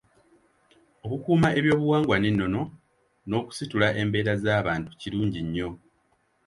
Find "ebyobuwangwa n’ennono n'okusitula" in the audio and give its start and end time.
1.59-3.87